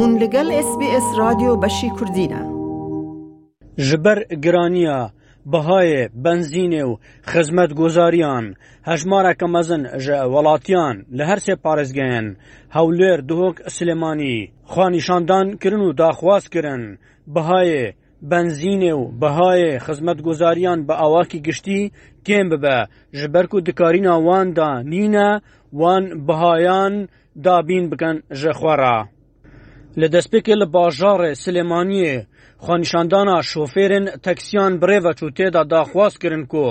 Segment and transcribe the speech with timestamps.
[0.00, 2.42] بوون لەگەڵ SسBS رادیۆ بەشی کوردینە
[3.88, 5.00] ji ber گرانیە
[5.52, 6.98] بەهایێ بنزینێ و
[7.30, 8.44] خزمەت گۆزاریان
[8.90, 12.26] هەژمارەکە مەزن ژە وڵاتیان لە هەرسێ پارێزگەیەن
[12.76, 14.36] هەولێر دۆک سلمانی
[14.70, 16.82] خوانیشاندان کرن و داخوازکردن
[17.34, 17.84] بەهایێ
[18.30, 21.80] بنزینێ و بەهایێ خزمەت گۆزاریان بە ئاواکی گشتی
[22.26, 22.78] کێم ببە
[23.18, 25.30] ji بەرک و دکارینا واندا نینە
[25.80, 26.94] وان بەهایان
[27.44, 28.98] دابین بکەن ژەخوارە.
[29.98, 32.16] Li destpêkê li bajarê Silêmaniyê
[32.64, 36.64] xwenişandana şoferên teksiyan birêva çûtê da daxwaz kirin ku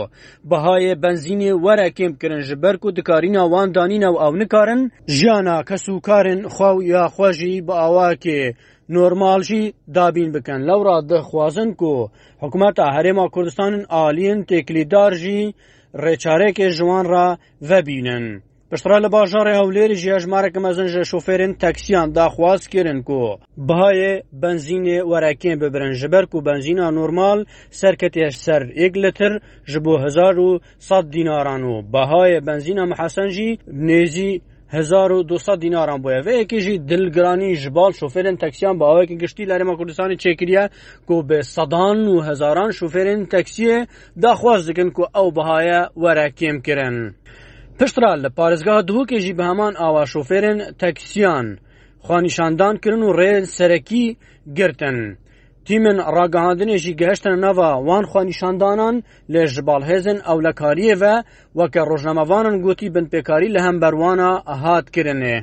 [0.50, 5.56] bihayê benzînê were kêm kirin ji ber ku dikarîna wan danîne û ew nikarin jiyana
[5.70, 8.54] kesûkarên xwe ya xwe jî bi awakê
[8.90, 15.54] normal jî dabîn bikin lewra dixwazin ku hikûmeta Herêma Kurdistanên Aliyên têkilîdar jî
[15.94, 18.44] rêçarekê ji wan ra vebînin.
[18.74, 25.00] Piştira li bajara Hewlêrê ji hejmareke mezin ji şoferên taksiyan daxwaz kirin ku bihayê benzînê
[25.12, 27.40] werekên bibirin ji ber ku benzîna normal
[27.72, 29.34] serketê ser êk litir
[29.66, 33.50] ji bo hezar û sad dînaran û bihayê benzîna mihesen jî
[33.88, 34.42] nêzî
[34.74, 40.18] 1200 دیناران بویە vêyekê jî dilgiranî ji bal şoferên taksiyan bi awekî giştî Herêma Kurdistanê
[40.24, 40.70] çêkiriye
[41.08, 43.88] ku bi sedan û hezaran şoferên taksiyê
[44.22, 47.16] daxwaz dikin ku ew bihaya werekêm kirin.
[47.80, 51.48] Piştra li parêzgeha Duhokê jî bi heman ava şoferên teksiyan
[52.06, 54.06] xwanîşandan kirin û rêyên serekî
[54.58, 54.98] girtin.
[55.66, 58.96] Tîmên ragihandinê jî gehiştin nava wan xwanîşandanan
[59.34, 61.14] lê ji balhêzên ewlekariyê ve
[61.54, 64.30] weke rojnamevanan gotî binpêkarî li hemberwana
[64.64, 65.36] hat kirinê.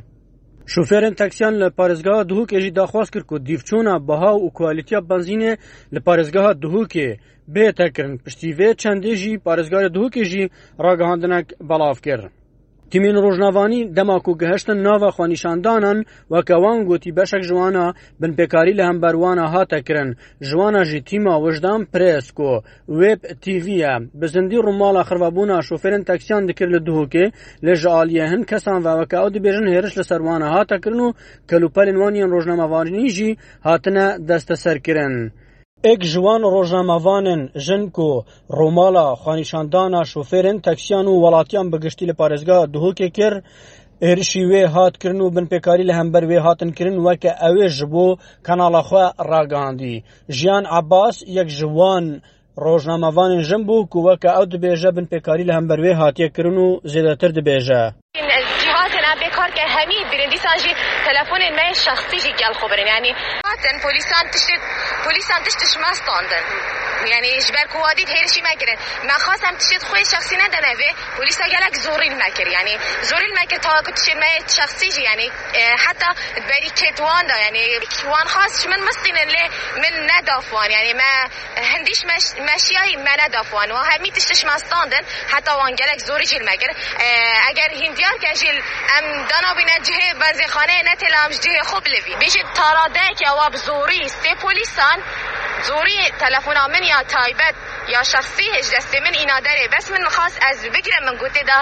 [0.74, 5.52] Şoferên taksiyan li parêzgeha Duhokê jî daxwaz kir ku dîvçûna biha û kualîtiya benzînê
[5.94, 7.10] li parêzgeha Duhokê
[7.54, 8.18] bê tekirin.
[8.24, 10.42] Piştî vê çendê jî parêzgarê Duhokê jî
[10.84, 12.20] ragihandinek belav kir.
[12.90, 15.98] تیمین ڕۆژناوانی دەماک و گەهشتن ناوە خوانیشاندانان
[16.32, 17.84] وەکەوان گوتی بەشێک ژوانە
[18.20, 20.08] بنپێکاری لە هەمبەروانە هاتەکردن
[20.48, 22.52] ژوانە ژی تیما وژدان پرسکۆ
[22.98, 27.26] وێب تیڤە بزندی ڕووماڵە خڕبوونا شوفێرن تەکسیان دکرد لە دووکێ
[27.66, 31.14] لە ژعالیە هەن کەسان ڤەکەو دەبێژن هێرش لە سەروانە هاتەکردن و
[31.50, 35.14] کەلوپەلێنوانیان ڕۆژنامەوانیژی هاتنە دەستەسەرکردن.
[35.84, 38.12] ئێک ژوان ڕۆژنامەوانن ژنک و
[38.58, 43.42] ڕۆماڵە خانیشاندانە شوفێرن تەکسیان و وڵاتیان بەگشتی لە پارێزگا دهۆکێ کرد
[44.10, 48.08] ێریشی وێ هاتکردن و بنپێکاری لە هەمبەر وێ هاتنکردن وەکە ئەوێ ژ بۆ
[48.46, 49.96] کەناڵەخوا ڕاگاندی
[50.38, 52.04] ژیان عباس یەک ژوان
[52.64, 57.82] ڕۆژنامەوانن ژم بوو کووەکە ئەو دبێژە بنپێکاری لە هەمبەروێ هاتیەکردن و زێدەتر دبێژە.
[59.14, 60.74] میکنم به کار که همین برندی سانجی
[61.06, 63.14] تلفن من شخصی جیگل خبرن یعنی
[63.84, 64.46] پلیسان تشت
[65.04, 65.76] پلیسان تشتش
[67.04, 68.42] یعنی اش کو وادید هر چی
[69.04, 70.82] من خواستم تشید خوی شخصی ندنه و
[71.18, 74.26] پلیس گلک زوریل مکر یعنی زوریل مکر تا کو تشید من
[74.56, 75.30] شخصی جی یعنی
[75.86, 76.06] حتی
[76.50, 81.02] بری کتوان دا یعنی وان خواستش من مستین لی من ندافوان یعنی ما
[81.74, 82.24] هندیش مش
[82.54, 84.44] مشیای من ندافوان و همی تشتش
[84.90, 85.02] دن
[85.32, 86.48] حتی وان گلک زوری جیل
[87.46, 88.62] اگر هندیار کجیل
[88.98, 94.34] ام دانا بینه جهه خانه نتلامش جهه خوب لوی تارا تاراده که واب زوری سه
[94.34, 95.02] پولیسان
[95.64, 97.54] زوری تلفن من یا تایبت
[97.94, 101.58] یا شخصی هج دست من اینا داره بس من خاص از بگیرم من گوته دا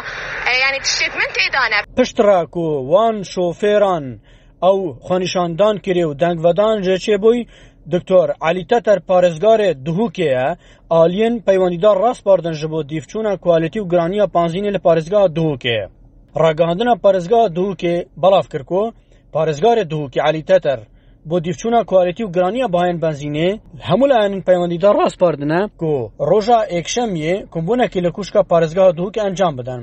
[0.63, 4.21] یعنی تشتیت من تیدانه پشت راکو وان شوفیران
[4.63, 7.47] او خانشاندان کری و دنگودان جچه بوی
[7.93, 10.57] دکتۆر علیتە تەر پارێزگارێ دووکەیە
[10.93, 15.89] ئالین پەیوەندیدا ڕاست باردن ji بۆ دیفچوونە کوالیتی و گرانیە پانزینی لە پارێزگا دووکێ.
[16.43, 18.93] ڕاگەاندنە پارێزگا دووکێ بەڵاف کردکۆ
[19.35, 20.79] پارێزگارێ دووکی علیتە تەر
[21.31, 23.49] بۆ دیچوونا کوارەتی و گرانیە باەن بەنزینێ
[23.89, 25.91] هەموو لایەن پەیوەندیدا ڕاست پاردنە کو
[26.29, 29.83] ڕۆژا ئێکشەمیێ کمبوونەکی لە کوشکە پارێزگا دووکە ئەنجام بدەن.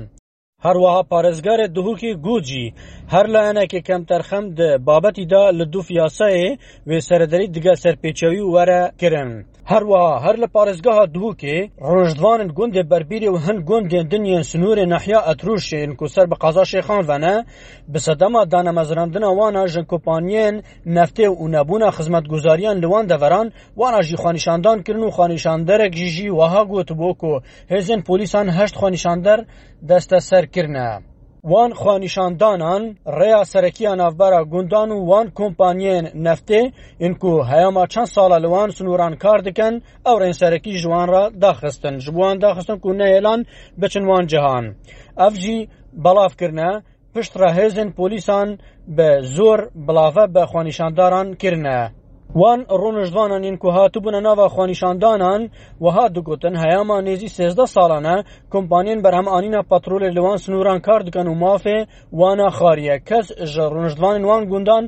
[0.66, 2.64] هەروەها پارێزگارە دووکی گوجی
[3.12, 4.44] هەر لایەنێکی کەم تەرخەم
[4.86, 6.48] بابەتیدا لە دوو فیاسایێ
[6.88, 9.30] وێ سەرەدەری دگە سەرپێچەوی وەرە کرن.
[9.72, 11.56] هەروەها هەر لە پارێزگەها دوو کێ
[11.92, 17.02] ڕۆژدوانن گوندێ بەربیری و هەند گوندێن دنیان سنوورێ نەحیا ئەتروشێن کو سەر بە قازا شێخان
[17.08, 17.34] ڤەنە
[17.92, 20.56] بە سەدەما دانەمەزراندنە وانە ژن کۆپانیێن
[20.96, 23.48] نەفتێ و نەبوونە خزمەتگوزاریان لەوان دەڤەران
[23.80, 27.34] وانە ژی خوانیشاندانکردن و خوانیشاندەرێک ژیژی وەها گوت بۆ کۆ
[27.72, 29.38] هێزن پۆلیسان هەشت خوانیشاندەر
[29.88, 30.88] دەستە سەرکردە.
[31.50, 32.82] Wan xwanîşandanan
[33.18, 36.60] rêya serekiya navbera gundan û wan kompanyeyên neftê
[37.00, 39.72] yên ku heyama çend sala li wan sunûran kar dikin
[40.10, 41.94] ew rên serekî ji wan re daxistin.
[42.04, 43.40] Ji wan daxistin ku nehêlan
[43.82, 44.64] biçin wan cihan.
[45.26, 45.68] Ev jî
[46.04, 46.82] belavkirine
[47.14, 48.58] piştre hêzên polîsan
[48.96, 51.80] bi zor bilave be xwanîşandaran kirine.
[52.34, 55.40] وان ڕۆنژوانان ین کو هاتوبوونە ناوا خوانیشاندانان
[55.84, 58.16] وها دوگوتن هەیەمان نێزی سێزدە ساڵانە
[58.52, 61.78] کۆمپانین بەرهەمانینە پەترۆلێ لەوان سنووران کار دکەن و مافێ
[62.18, 64.84] وانە خاریە کەس ژە ڕۆنژوانین وان گوندان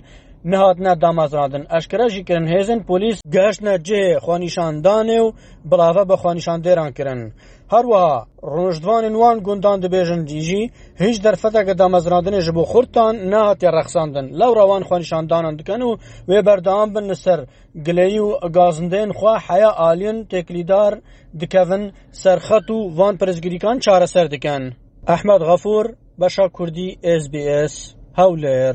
[0.52, 5.32] نهاتنه دامازراندن اشکره جی کرن هیزن پولیس گشتنه جه خوانیشاندانه و
[5.70, 7.32] بلاوه به خوانیشاندیران کرن
[7.72, 10.70] هروها رونجدوان وان گوندان دبیژن دیجی
[11.02, 15.96] هیچ درفته که دامازراندن جبو خورتان نهات رخصاندن لو روان خوانیشاندانان دکن و
[16.28, 17.46] وی بردام بن سر
[17.86, 20.92] گلی و گازندین خوا حیا آلین تکلیدار
[21.40, 24.72] دکوین سرخط و وان پرزگریکان چاره سر دکن
[25.06, 28.74] احمد غفور بشا کردی اس بی اس هولر